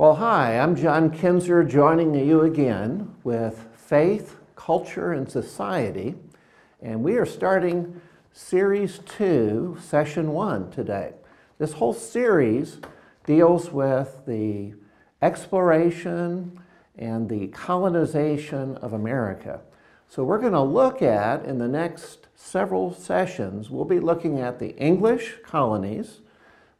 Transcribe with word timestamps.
Well, 0.00 0.14
hi, 0.14 0.58
I'm 0.58 0.76
John 0.76 1.10
Kinzer 1.10 1.62
joining 1.62 2.14
you 2.14 2.40
again 2.40 3.16
with 3.22 3.68
Faith, 3.74 4.36
Culture, 4.56 5.12
and 5.12 5.30
Society. 5.30 6.14
And 6.80 7.02
we 7.02 7.18
are 7.18 7.26
starting 7.26 8.00
Series 8.32 9.00
2, 9.00 9.76
Session 9.78 10.32
1 10.32 10.70
today. 10.70 11.12
This 11.58 11.74
whole 11.74 11.92
series 11.92 12.78
deals 13.26 13.72
with 13.72 14.22
the 14.26 14.72
exploration 15.20 16.58
and 16.96 17.28
the 17.28 17.48
colonization 17.48 18.78
of 18.78 18.94
America. 18.94 19.60
So, 20.08 20.24
we're 20.24 20.40
going 20.40 20.54
to 20.54 20.62
look 20.62 21.02
at, 21.02 21.44
in 21.44 21.58
the 21.58 21.68
next 21.68 22.28
several 22.34 22.94
sessions, 22.94 23.68
we'll 23.68 23.84
be 23.84 24.00
looking 24.00 24.40
at 24.40 24.60
the 24.60 24.74
English 24.78 25.34
colonies, 25.44 26.22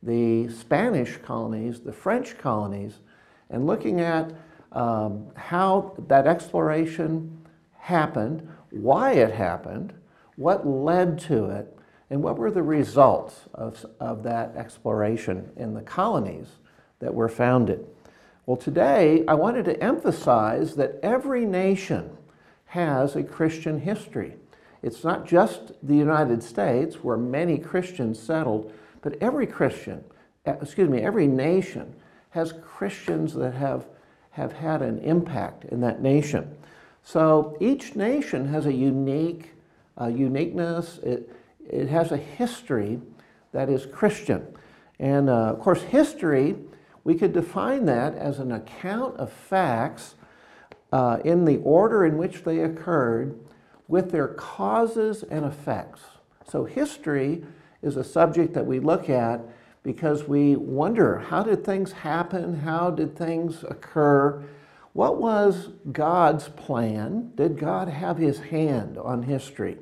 the 0.03 0.49
Spanish 0.49 1.19
colonies, 1.19 1.81
the 1.81 1.93
French 1.93 2.39
colonies, 2.39 3.01
and 3.51 3.67
looking 3.67 4.01
at 4.01 4.33
um, 4.73 5.27
how 5.35 5.95
that 6.09 6.27
exploration 6.27 7.47
happened, 7.79 8.49
why 8.71 9.13
it 9.13 9.33
happened, 9.33 9.93
what 10.37 10.67
led 10.67 11.19
to 11.19 11.47
it, 11.47 11.77
and 12.09 12.23
what 12.23 12.39
were 12.39 12.51
the 12.51 12.63
results 12.63 13.49
of, 13.55 13.85
of 14.01 14.23
that 14.23 14.57
exploration 14.57 15.51
in 15.57 15.75
the 15.75 15.83
colonies 15.83 16.47
that 16.99 17.15
were 17.15 17.29
founded. 17.29 17.87
Well, 18.47 18.57
today 18.57 19.25
I 19.29 19.35
wanted 19.35 19.65
to 19.67 19.83
emphasize 19.83 20.75
that 20.77 20.99
every 21.03 21.45
nation 21.45 22.17
has 22.67 23.17
a 23.17 23.23
Christian 23.23 23.81
history. 23.81 24.35
It's 24.83 25.05
not 25.05 25.27
just 25.27 25.73
the 25.83 25.97
United 25.97 26.43
States 26.43 26.97
where 26.97 27.17
many 27.17 27.59
Christians 27.59 28.21
settled, 28.21 28.73
but 29.03 29.21
every 29.21 29.47
Christian, 29.47 30.05
eh, 30.47 30.57
excuse 30.61 30.89
me, 30.89 31.01
every 31.01 31.27
nation 31.27 31.95
has 32.31 32.55
Christians 32.63 33.35
that 33.35 33.55
have, 33.55 33.87
have 34.31 34.53
had 34.53 34.83
an 34.83 34.99
impact 35.01 35.65
in 35.65 35.81
that 35.81 36.03
nation. 36.03 36.57
So 37.03 37.57
each 37.61 37.97
nation 37.97 38.47
has 38.49 38.67
a 38.67 38.73
unique 38.73 39.53
uh, 40.01 40.07
uniqueness. 40.07 40.99
It, 40.99 41.31
it 41.69 41.89
has 41.89 42.11
a 42.13 42.17
history 42.17 43.01
that 43.53 43.69
is 43.69 43.87
Christian. 43.87 44.47
And 44.99 45.29
uh, 45.29 45.51
of 45.51 45.61
course, 45.61 45.83
history, 45.83 46.57
we 47.05 47.15
could 47.15 47.33
define 47.33 47.85
that 47.87 48.15
as 48.15 48.39
an 48.39 48.53
account 48.53 49.17
of 49.17 49.33
facts 49.33 50.15
uh, 50.93 51.19
in 51.25 51.45
the 51.45 51.59
order 51.59 52.05
in 52.05 52.17
which 52.19 52.45
they 52.45 52.61
occurred 52.61 53.39
with 53.89 54.11
their 54.11 54.29
causes 54.29 55.23
and 55.25 55.45
effects. 55.45 56.03
So, 56.49 56.65
history 56.65 57.45
is 57.83 57.97
a 57.97 58.05
subject 58.05 58.55
that 58.55 58.67
we 58.67 58.81
look 58.81 59.09
at 59.09 59.41
because 59.83 60.25
we 60.25 60.57
wonder 60.57 61.19
how 61.19 61.43
did 61.43 61.65
things 61.65 61.93
happen? 61.93 62.61
How 62.61 62.91
did 62.91 63.17
things 63.17 63.65
occur? 63.65 64.45
What 64.93 65.19
was 65.19 65.71
God's 65.93 66.49
plan? 66.49 67.33
Did 67.37 67.59
God 67.59 67.89
have 67.89 68.19
his 68.19 68.41
hand 68.41 68.99
on 68.99 69.23
history? 69.23 69.79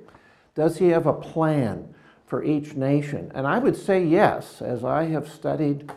Does 0.54 0.78
he 0.78 0.88
have 0.88 1.06
a 1.06 1.12
plan 1.12 1.94
for 2.26 2.44
each 2.44 2.74
nation? 2.74 3.32
And 3.34 3.46
I 3.46 3.58
would 3.58 3.76
say 3.76 4.04
yes, 4.04 4.60
as 4.60 4.84
I 4.84 5.04
have 5.04 5.28
studied 5.28 5.90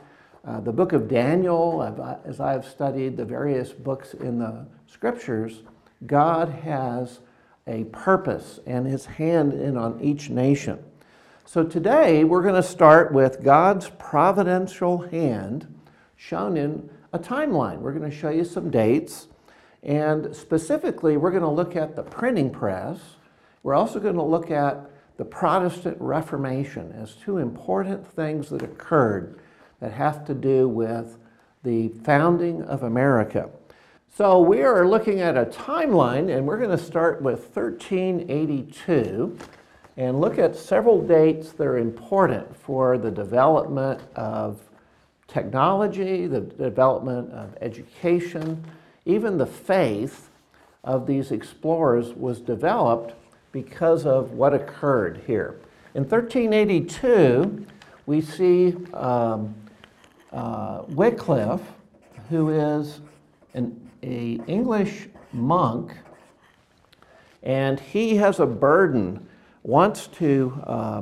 uh, 0.46 0.60
the 0.62 0.72
book 0.72 0.94
of 0.94 1.08
Daniel, 1.08 1.82
uh, 1.82 2.18
as 2.26 2.40
I 2.40 2.54
have 2.54 2.66
studied 2.66 3.18
the 3.18 3.26
various 3.26 3.72
books 3.72 4.14
in 4.16 4.40
the 4.40 4.66
scriptures, 4.88 5.62
God 6.08 6.50
has 6.50 7.20
a 7.68 7.84
purpose 7.86 8.60
and 8.66 8.88
his 8.88 9.06
hand 9.06 9.54
in 9.54 9.78
on 9.78 10.00
each 10.02 10.30
nation. 10.30 10.84
So 11.46 11.64
today 11.64 12.24
we're 12.24 12.44
going 12.44 12.56
to 12.56 12.64
start 12.64 13.12
with 13.12 13.44
God's 13.44 13.90
providential 13.98 15.00
hand 15.00 15.68
shown 16.16 16.56
in 16.56 16.90
a 17.12 17.20
timeline. 17.20 17.80
We're 17.80 17.92
going 17.92 18.10
to 18.10 18.16
show 18.16 18.30
you 18.30 18.46
some 18.46 18.70
dates, 18.70 19.28
and 19.84 20.34
specifically, 20.36 21.18
we're 21.18 21.32
going 21.32 21.44
to 21.44 21.50
look 21.50 21.76
at 21.76 21.96
the 21.96 22.04
printing 22.04 22.52
press. 22.52 23.00
We're 23.64 23.74
also 23.74 24.00
going 24.00 24.16
to 24.16 24.24
look 24.24 24.50
at 24.50 24.90
the 25.18 25.26
Protestant 25.26 25.98
Reformation 26.00 26.94
as 26.94 27.16
two 27.16 27.40
important 27.40 28.08
things 28.08 28.50
that 28.50 28.62
occurred 28.62 29.40
that 29.82 29.92
have 29.92 30.24
to 30.26 30.34
do 30.34 30.70
with 30.70 31.18
the 31.64 31.90
founding 31.90 32.62
of 32.64 32.84
America. 32.84 33.50
So 34.16 34.40
we 34.40 34.62
are 34.62 34.88
looking 34.88 35.20
at 35.20 35.36
a 35.36 35.46
timeline, 35.46 36.34
and 36.34 36.46
we're 36.46 36.60
going 36.60 36.78
to 36.78 36.84
start 36.84 37.22
with 37.22 37.56
1382 37.56 39.38
and 40.02 40.20
look 40.20 40.40
at 40.40 40.56
several 40.56 41.00
dates 41.00 41.52
that 41.52 41.68
are 41.68 41.78
important 41.78 42.58
for 42.58 42.98
the 42.98 43.12
development 43.12 44.02
of 44.16 44.60
technology, 45.28 46.26
the 46.26 46.42
development 46.42 47.32
of 47.32 47.56
education, 47.62 48.66
even 49.06 49.38
the 49.38 49.46
faith 49.46 50.32
of 50.84 51.06
these 51.06 51.32
explorers 51.32 52.14
was 52.14 52.42
developed 52.42 53.14
because 53.52 54.08
of 54.08 54.32
what 54.32 54.56
occurred 54.56 55.22
here. 55.28 55.60
In 55.94 56.02
1382, 56.02 57.64
we 58.08 58.22
see 58.22 58.76
um, 58.96 59.54
uh, 60.34 60.82
Wycliffe, 60.88 61.62
who 62.28 62.50
is 62.50 63.02
an 63.54 63.80
a 64.02 64.40
English 64.48 65.10
monk, 65.32 65.94
and 67.44 67.80
he 67.80 68.16
has 68.16 68.40
a 68.40 68.48
burden 68.48 69.28
wants 69.64 70.08
to 70.08 70.62
uh, 70.66 71.02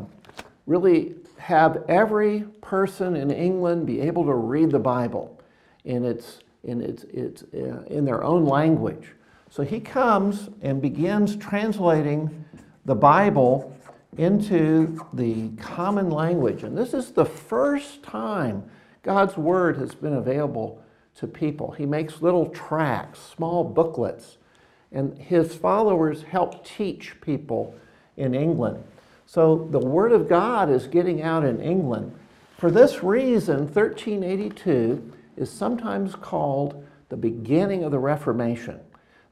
really 0.67 1.15
have 1.37 1.83
every 1.87 2.41
person 2.61 3.15
in 3.15 3.31
England 3.31 3.85
be 3.85 4.01
able 4.01 4.25
to 4.25 4.33
read 4.33 4.71
the 4.71 4.79
Bible 4.79 5.41
in, 5.85 6.05
its, 6.05 6.39
in, 6.63 6.81
its, 6.81 7.03
its, 7.05 7.43
uh, 7.53 7.83
in 7.87 8.05
their 8.05 8.23
own 8.23 8.45
language. 8.45 9.13
So 9.49 9.63
he 9.63 9.79
comes 9.79 10.49
and 10.61 10.81
begins 10.81 11.35
translating 11.35 12.45
the 12.85 12.95
Bible 12.95 13.75
into 14.17 14.99
the 15.13 15.49
common 15.57 16.09
language. 16.09 16.63
And 16.63 16.77
this 16.77 16.93
is 16.93 17.11
the 17.11 17.25
first 17.25 18.03
time 18.03 18.63
God's 19.01 19.37
Word 19.37 19.77
has 19.77 19.95
been 19.95 20.13
available 20.13 20.83
to 21.15 21.27
people. 21.27 21.71
He 21.71 21.85
makes 21.85 22.21
little 22.21 22.47
tracts, 22.47 23.19
small 23.35 23.63
booklets, 23.63 24.37
and 24.91 25.17
his 25.17 25.55
followers 25.55 26.23
help 26.23 26.65
teach 26.65 27.19
people 27.21 27.75
in 28.19 28.35
England. 28.35 28.83
So 29.25 29.67
the 29.71 29.79
Word 29.79 30.11
of 30.11 30.27
God 30.27 30.69
is 30.69 30.87
getting 30.87 31.21
out 31.21 31.45
in 31.45 31.61
England. 31.61 32.13
For 32.57 32.69
this 32.69 33.03
reason, 33.03 33.59
1382 33.59 35.13
is 35.37 35.51
sometimes 35.51 36.15
called 36.15 36.85
the 37.07 37.17
beginning 37.17 37.83
of 37.83 37.91
the 37.91 37.99
Reformation. 37.99 38.79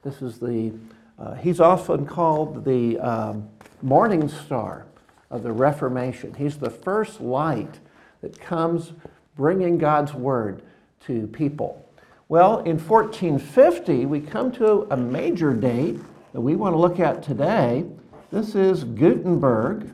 This 0.04 0.22
is 0.22 0.40
the, 0.40 0.72
uh, 1.20 1.34
he's 1.36 1.60
often 1.60 2.06
called 2.06 2.64
the 2.64 2.98
um, 3.00 3.50
morning 3.82 4.30
star 4.30 4.86
of 5.30 5.44
the 5.44 5.52
Reformation. 5.52 6.34
He's 6.34 6.58
the 6.58 6.70
first 6.70 7.20
light 7.20 7.80
that 8.22 8.40
comes 8.40 8.94
bringing 9.36 9.78
God's 9.78 10.14
Word 10.14 10.64
to 11.06 11.28
people. 11.28 11.84
Well, 12.30 12.60
in 12.60 12.78
1450, 12.78 14.06
we 14.06 14.20
come 14.20 14.52
to 14.54 14.88
a 14.92 14.98
major 14.98 15.54
date 15.54 16.00
that 16.34 16.42
we 16.42 16.56
want 16.56 16.74
to 16.74 16.78
look 16.78 17.00
at 17.00 17.24
today. 17.24 17.86
This 18.30 18.56
is 18.56 18.84
Gutenberg. 18.84 19.94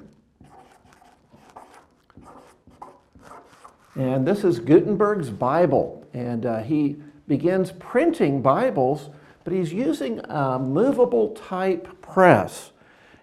And 3.94 4.27
this 4.27 4.44
is 4.44 4.59
Gutenberg's 4.59 5.29
Bible. 5.29 6.03
And 6.16 6.44
uh, 6.47 6.63
he 6.63 6.95
begins 7.27 7.71
printing 7.73 8.41
Bibles, 8.41 9.11
but 9.44 9.53
he's 9.53 9.71
using 9.71 10.19
a 10.21 10.57
movable 10.57 11.35
type 11.35 12.01
press. 12.01 12.71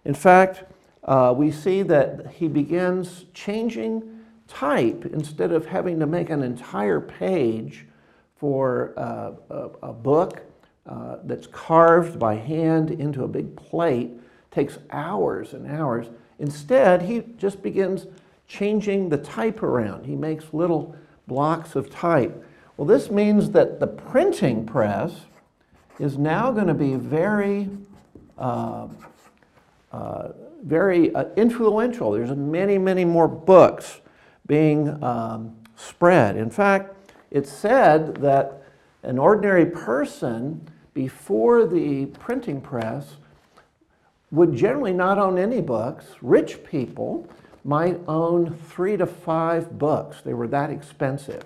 In 0.05 0.15
fact, 0.15 0.63
uh, 1.03 1.35
we 1.37 1.51
see 1.51 1.83
that 1.83 2.29
he 2.35 2.47
begins 2.47 3.25
changing 3.35 4.21
type 4.47 5.07
instead 5.07 5.51
of 5.51 5.67
having 5.67 5.99
to 5.99 6.07
make 6.07 6.31
an 6.31 6.45
entire 6.45 7.01
page 7.01 7.89
for 8.37 8.95
uh, 8.97 9.33
a, 9.51 9.89
a, 9.89 9.93
book 9.93 10.43
uh, 10.87 11.17
that's 11.25 11.49
carved 11.49 12.17
by 12.19 12.37
hand 12.37 12.93
into 12.93 13.25
a 13.25 13.29
big 13.29 13.57
plate 13.57 14.11
takes 14.51 14.79
hours 14.91 15.53
and 15.53 15.67
hours. 15.67 16.07
Instead, 16.39 17.03
he 17.03 17.23
just 17.37 17.63
begins 17.63 18.07
changing 18.49 19.09
the 19.09 19.19
type 19.19 19.63
around. 19.63 20.07
He 20.07 20.17
makes 20.17 20.53
little 20.53 20.97
blocks 21.27 21.77
of 21.77 21.91
type. 21.91 22.45
Well, 22.77 22.87
this 22.87 23.11
means 23.11 23.51
that 23.51 23.79
the 23.79 23.87
printing 23.87 24.67
press 24.67 25.13
is 25.99 26.17
now 26.17 26.51
going 26.51 26.67
to 26.67 26.75
be 26.75 26.95
very, 26.95 27.69
uh, 28.39 28.89
uh, 29.93 30.29
very 30.65 31.15
uh, 31.15 31.27
influential. 31.37 32.13
There's 32.13 32.31
many, 32.31 32.79
many 32.79 33.05
more 33.05 33.29
books 33.29 34.01
being 34.47 35.03
um, 35.05 35.55
spread. 35.77 36.37
In 36.37 36.51
fact, 36.51 36.97
it's 37.31 37.53
said 37.53 38.17
that 38.17 38.65
an 39.03 39.19
ordinary 39.19 39.67
person 39.67 40.67
before 40.95 41.67
the 41.67 42.07
printing 42.07 42.61
press 42.61 43.17
would 44.31 44.55
generally 44.55 44.93
not 44.93 45.19
own 45.19 45.39
any 45.39 45.61
books. 45.61 46.07
Rich 46.23 46.65
people 46.65 47.29
might 47.65 48.01
own 48.07 48.57
three 48.69 48.97
to 48.97 49.07
five 49.07 49.79
books. 49.79 50.21
They 50.23 50.35
were 50.35 50.49
that 50.49 50.71
expensive. 50.71 51.45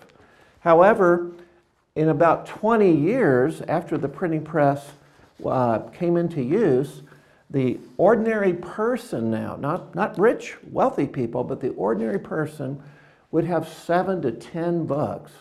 However, 0.60 1.32
in 1.94 2.08
about 2.08 2.46
20 2.46 2.90
years 2.90 3.62
after 3.62 3.96
the 3.96 4.08
printing 4.08 4.44
press 4.44 4.92
uh, 5.44 5.80
came 5.90 6.16
into 6.16 6.42
use, 6.42 7.02
the 7.50 7.78
ordinary 7.96 8.54
person 8.54 9.30
now, 9.30 9.56
not, 9.56 9.94
not 9.94 10.18
rich, 10.18 10.56
wealthy 10.70 11.06
people, 11.06 11.44
but 11.44 11.60
the 11.60 11.70
ordinary 11.70 12.18
person 12.18 12.82
would 13.30 13.44
have 13.44 13.68
seven 13.68 14.22
to 14.22 14.32
10 14.32 14.86
books 14.86 15.32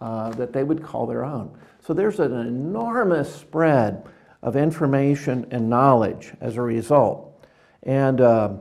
uh, 0.00 0.30
that 0.30 0.52
they 0.52 0.64
would 0.64 0.82
call 0.82 1.06
their 1.06 1.24
own. 1.24 1.56
So 1.84 1.94
there's 1.94 2.20
an 2.20 2.32
enormous 2.32 3.34
spread 3.34 4.04
of 4.42 4.56
information 4.56 5.46
and 5.50 5.68
knowledge 5.68 6.32
as 6.40 6.56
a 6.56 6.62
result. 6.62 7.44
And 7.82 8.20
uh, 8.20 8.54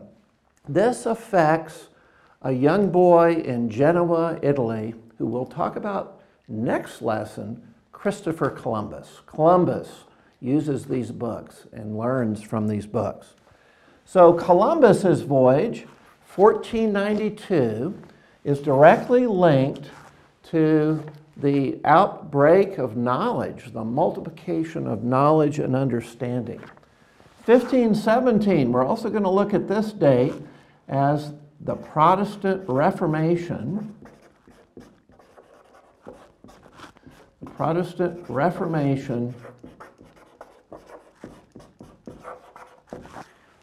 this 0.67 1.05
affects 1.05 1.89
a 2.41 2.51
young 2.51 2.89
boy 2.91 3.35
in 3.35 3.69
Genoa, 3.69 4.39
Italy, 4.41 4.95
who 5.17 5.25
we'll 5.25 5.45
talk 5.45 5.75
about 5.75 6.21
next 6.47 7.01
lesson, 7.01 7.61
Christopher 7.91 8.49
Columbus. 8.49 9.21
Columbus 9.25 10.05
uses 10.39 10.85
these 10.85 11.11
books 11.11 11.65
and 11.71 11.97
learns 11.97 12.41
from 12.41 12.67
these 12.67 12.85
books. 12.85 13.33
So 14.05 14.33
Columbus's 14.33 15.21
voyage, 15.21 15.85
1492, 16.35 18.01
is 18.43 18.59
directly 18.59 19.27
linked 19.27 19.89
to 20.51 21.03
the 21.39 21.79
outbreak 21.85 22.77
of 22.77 22.97
knowledge, 22.97 23.71
the 23.71 23.83
multiplication 23.83 24.87
of 24.87 25.03
knowledge 25.03 25.59
and 25.59 25.75
understanding. 25.75 26.59
1517, 27.45 28.71
we're 28.71 28.83
also 28.83 29.09
going 29.09 29.23
to 29.23 29.29
look 29.29 29.53
at 29.53 29.67
this 29.67 29.93
date 29.93 30.33
as 30.87 31.33
the 31.61 31.75
Protestant 31.75 32.63
Reformation. 32.67 33.95
The 37.41 37.49
Protestant 37.51 38.25
Reformation 38.27 39.33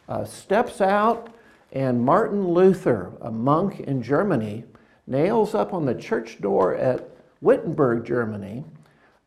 uh, 0.07 0.23
steps 0.23 0.81
out, 0.81 1.29
and 1.73 2.01
Martin 2.01 2.47
Luther, 2.47 3.11
a 3.21 3.31
monk 3.31 3.81
in 3.81 4.01
Germany, 4.01 4.63
nails 5.07 5.53
up 5.53 5.73
on 5.73 5.85
the 5.85 5.93
church 5.93 6.41
door 6.41 6.73
at 6.73 7.14
Wittenberg, 7.41 8.05
Germany, 8.05 8.63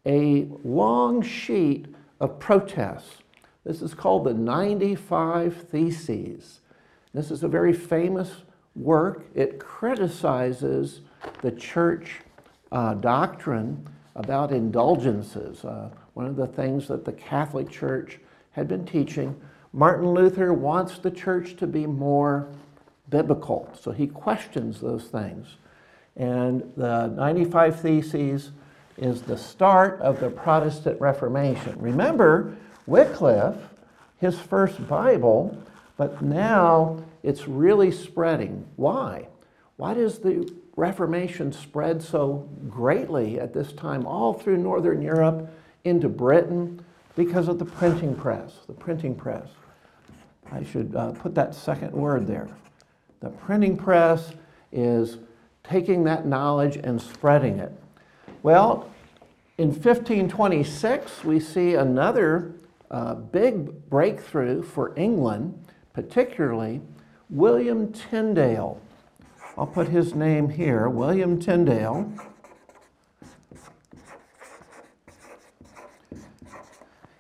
a 0.07 0.49
long 0.65 1.23
sheet 1.23 1.87
of 2.21 2.39
protests. 2.39 3.19
This 3.65 3.83
is 3.83 3.95
called 3.95 4.25
the 4.25 4.35
95 4.35 5.69
Theses. 5.69 6.61
This 7.13 7.31
is 7.31 7.43
a 7.43 7.49
very 7.49 7.73
famous 7.73 8.31
work. 8.75 9.27
It 9.35 9.59
criticizes 9.59 11.03
the 11.43 11.51
church 11.53 12.21
uh, 12.73 12.95
doctrine 12.95 13.87
about 14.15 14.53
indulgences, 14.53 15.65
uh, 15.65 15.91
one 16.15 16.27
of 16.27 16.37
the 16.37 16.47
things 16.47 16.89
that 16.89 17.05
the 17.05 17.13
Catholic 17.13 17.71
Church 17.71 18.19
had 18.53 18.69
been 18.69 18.85
teaching. 18.85 19.39
Martin 19.73 20.11
Luther 20.13 20.53
wants 20.53 20.99
the 20.99 21.11
church 21.11 21.57
to 21.57 21.67
be 21.67 21.87
more 21.87 22.49
biblical, 23.11 23.71
so 23.79 23.91
he 23.91 24.07
questions 24.07 24.81
those 24.81 25.05
things. 25.05 25.57
And 26.19 26.73
the 26.77 27.07
95 27.07 27.81
Theses 27.81 28.51
is 28.97 29.23
the 29.23 29.39
start 29.39 30.01
of 30.01 30.19
the 30.19 30.29
Protestant 30.29 31.01
Reformation. 31.01 31.77
Remember, 31.79 32.57
Wycliffe, 32.87 33.63
his 34.19 34.39
first 34.39 34.87
Bible, 34.89 35.57
but 35.97 36.21
now 36.21 37.03
it's 37.23 37.47
really 37.47 37.93
spreading. 37.93 38.67
Why? 38.75 39.29
Why 39.77 39.95
does 39.95 40.19
the 40.19 40.53
Reformation 40.75 41.53
spread 41.53 42.03
so 42.03 42.49
greatly 42.69 43.39
at 43.39 43.55
this 43.55 43.73
time 43.73 44.05
all 44.07 44.33
through 44.33 44.59
Northern 44.59 45.01
Europe 45.01 45.49
into 45.85 46.09
Britain? 46.09 46.85
Because 47.15 47.49
of 47.49 47.59
the 47.59 47.65
printing 47.65 48.15
press, 48.15 48.53
the 48.67 48.73
printing 48.73 49.15
press. 49.15 49.49
I 50.51 50.65
should 50.65 50.95
uh, 50.97 51.13
put 51.13 51.35
that 51.35 51.55
second 51.55 51.93
word 51.93 52.27
there. 52.27 52.49
The 53.21 53.31
printing 53.31 53.77
press 53.77 54.33
is 54.73 55.19
taking 55.69 56.05
that 56.05 56.27
knowledge 56.27 56.77
and 56.77 57.01
spreading 57.01 57.59
it. 57.59 57.73
Well, 58.43 58.91
in 59.59 59.69
1526, 59.69 61.25
we 61.25 61.41
see 61.41 61.75
another 61.75 62.55
uh, 62.91 63.15
big 63.15 63.89
breakthrough 63.91 64.63
for 64.63 64.97
England, 64.97 65.63
particularly 65.93 66.81
William 67.29 67.93
Tyndale. 67.93 68.81
I'll 69.59 69.67
put 69.67 69.89
his 69.89 70.15
name 70.15 70.49
here 70.49 70.89
William 70.89 71.39
Tyndale. 71.39 72.11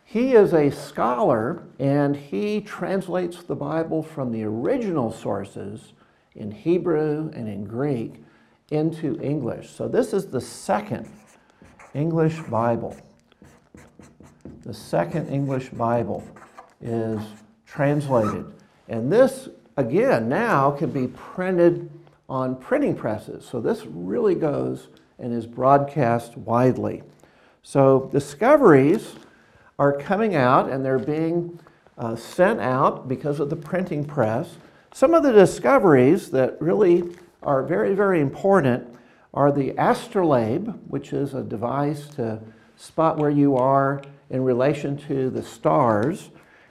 He 0.05 0.33
is 0.33 0.55
a 0.55 0.71
scholar 0.71 1.65
and 1.79 2.17
he 2.17 2.63
translates 2.63 3.43
the 3.43 3.55
Bible 3.55 4.03
from 4.03 4.33
the 4.33 4.45
original 4.45 5.13
sources 5.13 5.93
in 6.35 6.51
Hebrew 6.51 7.31
and 7.35 7.47
in 7.47 7.65
Greek 7.65 8.23
into 8.71 9.21
English. 9.21 9.71
So 9.71 9.89
this 9.89 10.13
is 10.13 10.27
the 10.27 10.41
second 10.41 11.09
English 11.95 12.41
Bible. 12.43 12.97
The 14.63 14.75
second 14.75 15.29
English 15.29 15.71
Bible 15.71 16.23
is 16.81 17.21
translated. 17.67 18.45
And 18.89 19.13
this, 19.13 19.49
again, 19.77 20.29
now 20.29 20.71
can 20.71 20.91
be 20.91 21.09
printed 21.09 21.91
on 22.29 22.57
printing 22.57 22.95
presses. 22.95 23.45
So 23.45 23.61
this 23.61 23.87
really 23.87 24.35
goes 24.35 24.89
and 25.19 25.33
is 25.33 25.47
broadcast 25.47 26.37
widely. 26.37 27.03
So 27.63 28.09
discoveries 28.13 29.15
are 29.79 29.93
coming 29.93 30.35
out 30.35 30.71
and 30.71 30.85
they're 30.85 30.99
being 30.99 31.59
uh, 31.97 32.17
sent 32.17 32.61
out 32.61 33.09
because 33.09 33.41
of 33.41 33.51
the 33.51 33.57
printing 33.57 34.05
press. 34.05 34.57
Some 34.93 35.15
of 35.15 35.23
the 35.23 35.33
discoveries 35.33 36.31
that 36.31 36.61
really 36.61 37.17
are 37.43 37.63
very, 37.63 37.95
very 37.95 38.21
important 38.21 38.95
are 39.35 39.53
the 39.53 39.75
astrolabe, 39.79 40.69
which 40.89 41.13
is 41.13 41.35
a 41.35 41.43
device 41.43 42.09
to 42.09 42.41
spot 42.77 43.19
where 43.19 43.31
you 43.31 43.57
are 43.57 44.03
in 44.31 44.43
relation 44.43 44.97
to 44.97 45.31
the 45.31 45.43
stars. 45.43 46.31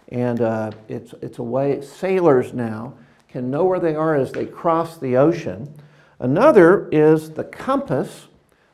And 0.09 0.41
uh, 0.41 0.71
it's, 0.87 1.13
it's 1.21 1.39
a 1.39 1.43
way 1.43 1.81
sailors 1.81 2.53
now 2.53 2.93
can 3.29 3.51
know 3.51 3.65
where 3.65 3.79
they 3.79 3.95
are 3.95 4.15
as 4.15 4.31
they 4.31 4.45
cross 4.45 4.97
the 4.97 5.17
ocean. 5.17 5.73
Another 6.19 6.87
is 6.89 7.31
the 7.31 7.43
compass. 7.43 8.27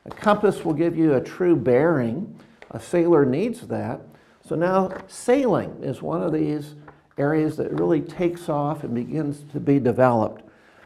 A 0.05 0.11
compass 0.11 0.63
will 0.63 0.73
give 0.73 0.95
you 0.95 1.13
a 1.13 1.21
true 1.21 1.55
bearing. 1.55 2.39
A 2.71 2.79
sailor 2.79 3.25
needs 3.25 3.67
that. 3.67 4.01
So 4.47 4.55
now 4.55 4.91
sailing 5.07 5.83
is 5.83 6.01
one 6.01 6.21
of 6.21 6.33
these 6.33 6.75
areas 7.17 7.57
that 7.57 7.71
really 7.71 8.01
takes 8.01 8.49
off 8.49 8.83
and 8.83 8.93
begins 8.93 9.43
to 9.51 9.59
be 9.59 9.79
developed. 9.79 10.43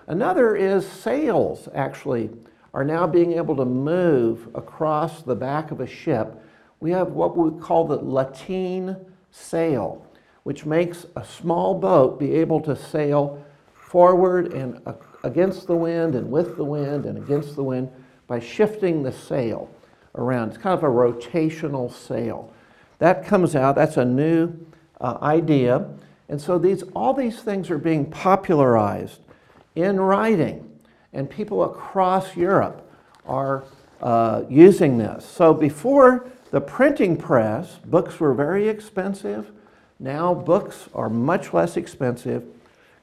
Another 0.08 0.56
is 0.56 0.88
sails, 0.88 1.68
actually, 1.76 2.30
are 2.74 2.86
now 2.86 3.06
being 3.06 3.34
able 3.34 3.56
to 3.58 3.66
move 3.66 4.48
across 4.56 5.22
the 5.22 5.36
back 5.36 5.72
of 5.72 5.82
a 5.82 5.88
ship. 5.88 6.42
We 6.80 6.92
have 6.92 7.12
what 7.12 7.36
we 7.36 7.60
call 7.60 7.86
the 7.86 7.98
lateen 7.98 8.96
sail, 9.32 10.06
which 10.44 10.66
makes 10.66 11.06
a 11.16 11.26
small 11.26 11.74
boat 11.74 12.20
be 12.20 12.34
able 12.36 12.62
to 12.62 12.76
sail 12.76 13.44
forward 13.74 14.54
and 14.54 14.82
against 15.24 15.68
the 15.68 15.76
wind 15.76 16.16
and 16.16 16.32
with 16.32 16.56
the 16.56 16.64
wind 16.64 17.06
and 17.06 17.18
against 17.18 17.56
the 17.56 17.64
wind 17.64 17.92
by 18.28 18.40
shifting 18.40 19.04
the 19.04 19.12
sail 19.12 19.70
around. 20.16 20.50
It's 20.50 20.58
kind 20.58 20.78
of 20.78 20.84
a 20.84 20.88
rotational 20.88 21.92
sail. 21.92 22.54
That 23.00 23.26
comes 23.26 23.56
out, 23.56 23.76
that's 23.76 23.98
a 23.98 24.06
new 24.06 24.54
uh, 25.02 25.18
idea. 25.22 25.90
And 26.30 26.42
so 26.42 26.58
these, 26.58 26.84
all 26.96 27.14
these 27.14 27.42
things 27.42 27.70
are 27.70 27.78
being 27.78 28.10
popularized 28.10 29.22
in 29.78 30.00
writing, 30.00 30.68
and 31.14 31.30
people 31.30 31.64
across 31.64 32.36
Europe 32.36 32.90
are 33.28 33.64
uh, 34.02 34.42
using 34.50 34.98
this. 34.98 35.24
So 35.24 35.54
before 35.54 36.28
the 36.50 36.60
printing 36.60 37.16
press, 37.16 37.76
books 37.86 38.20
were 38.20 38.34
very 38.34 38.68
expensive. 38.68 39.52
Now 40.00 40.34
books 40.34 40.90
are 40.96 41.10
much 41.10 41.54
less 41.54 41.78
expensive. 41.78 42.44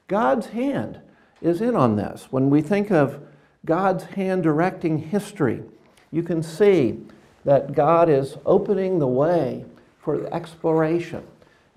God's 0.09 0.47
hand 0.47 0.99
is 1.41 1.61
in 1.61 1.75
on 1.75 1.95
this. 1.95 2.27
When 2.29 2.49
we 2.49 2.61
think 2.61 2.91
of 2.91 3.21
God's 3.63 4.03
hand 4.03 4.43
directing 4.43 4.97
history, 4.97 5.63
you 6.11 6.23
can 6.23 6.43
see 6.43 6.99
that 7.45 7.73
God 7.73 8.09
is 8.09 8.35
opening 8.45 8.99
the 8.99 9.07
way 9.07 9.63
for 9.99 10.27
exploration. 10.33 11.23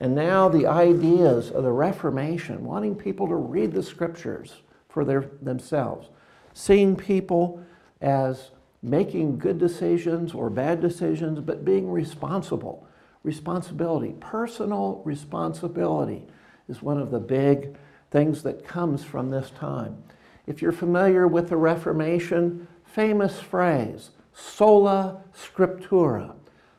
And 0.00 0.14
now 0.14 0.48
the 0.48 0.66
ideas 0.66 1.50
of 1.50 1.62
the 1.62 1.72
Reformation, 1.72 2.64
wanting 2.64 2.96
people 2.96 3.28
to 3.28 3.34
read 3.34 3.72
the 3.72 3.82
scriptures, 3.82 4.62
for 4.98 5.04
their, 5.04 5.30
themselves. 5.40 6.08
Seeing 6.54 6.96
people 6.96 7.62
as 8.00 8.50
making 8.82 9.38
good 9.38 9.56
decisions 9.56 10.34
or 10.34 10.50
bad 10.50 10.80
decisions, 10.80 11.38
but 11.38 11.64
being 11.64 11.88
responsible. 11.88 12.84
Responsibility, 13.22 14.16
personal 14.18 15.00
responsibility 15.04 16.26
is 16.68 16.82
one 16.82 16.98
of 16.98 17.12
the 17.12 17.20
big 17.20 17.76
things 18.10 18.42
that 18.42 18.66
comes 18.66 19.04
from 19.04 19.30
this 19.30 19.50
time. 19.50 20.02
If 20.48 20.60
you're 20.60 20.72
familiar 20.72 21.28
with 21.28 21.48
the 21.48 21.56
Reformation, 21.56 22.66
famous 22.84 23.38
phrase, 23.38 24.10
sola 24.34 25.22
scriptura. 25.32 26.34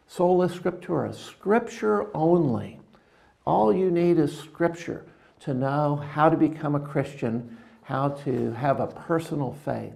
Sola 0.07 0.49
scriptura, 0.49 1.15
scripture 1.15 2.13
only. 2.13 2.81
All 3.45 3.73
you 3.73 3.89
need 3.89 4.19
is 4.19 4.37
scripture 4.37 5.05
to 5.39 5.53
know 5.53 5.95
how 5.95 6.27
to 6.27 6.35
become 6.35 6.75
a 6.75 6.81
Christian, 6.81 7.57
how 7.89 8.09
to 8.09 8.51
have 8.51 8.79
a 8.79 8.85
personal 8.85 9.57
faith. 9.65 9.95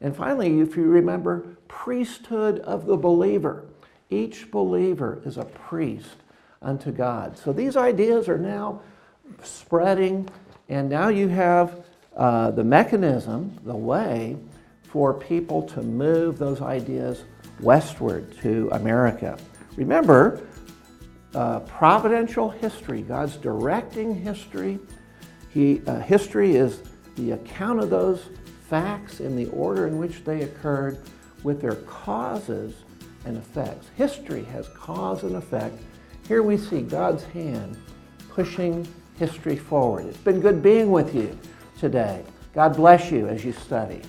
And 0.00 0.14
finally, 0.14 0.60
if 0.60 0.76
you 0.76 0.84
remember, 0.84 1.44
priesthood 1.66 2.60
of 2.60 2.86
the 2.86 2.96
believer. 2.96 3.64
Each 4.10 4.48
believer 4.48 5.20
is 5.24 5.38
a 5.38 5.44
priest 5.44 6.18
unto 6.60 6.92
God. 6.92 7.36
So 7.36 7.52
these 7.52 7.76
ideas 7.76 8.28
are 8.28 8.38
now 8.38 8.82
spreading, 9.42 10.28
and 10.68 10.88
now 10.88 11.08
you 11.08 11.26
have 11.26 11.84
uh, 12.16 12.52
the 12.52 12.62
mechanism, 12.62 13.58
the 13.64 13.74
way 13.74 14.36
for 14.84 15.12
people 15.12 15.62
to 15.62 15.82
move 15.82 16.38
those 16.38 16.60
ideas 16.60 17.24
westward 17.58 18.38
to 18.42 18.68
America. 18.70 19.36
Remember, 19.74 20.46
uh, 21.34 21.58
providential 21.60 22.50
history, 22.50 23.02
God's 23.02 23.36
directing 23.36 24.14
history. 24.14 24.78
He, 25.52 25.82
uh, 25.88 25.98
history 25.98 26.54
is 26.54 26.82
the 27.16 27.32
account 27.32 27.80
of 27.80 27.90
those 27.90 28.28
facts 28.68 29.20
in 29.20 29.36
the 29.36 29.46
order 29.46 29.86
in 29.86 29.98
which 29.98 30.24
they 30.24 30.42
occurred 30.42 30.98
with 31.42 31.60
their 31.60 31.76
causes 31.76 32.74
and 33.24 33.36
effects. 33.36 33.88
History 33.96 34.44
has 34.44 34.68
cause 34.68 35.22
and 35.22 35.36
effect. 35.36 35.78
Here 36.26 36.42
we 36.42 36.56
see 36.56 36.82
God's 36.82 37.24
hand 37.24 37.76
pushing 38.30 38.86
history 39.18 39.56
forward. 39.56 40.06
It's 40.06 40.16
been 40.16 40.40
good 40.40 40.62
being 40.62 40.90
with 40.90 41.14
you 41.14 41.38
today. 41.78 42.24
God 42.54 42.76
bless 42.76 43.10
you 43.10 43.28
as 43.28 43.44
you 43.44 43.52
study. 43.52 44.02